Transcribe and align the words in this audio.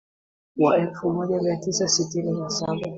Wa 0.57 0.77
elfu 0.77 1.09
moja 1.09 1.41
mia 1.41 1.57
tisa 1.57 1.87
sitini 1.87 2.31
na 2.31 2.49
saba 2.49 2.87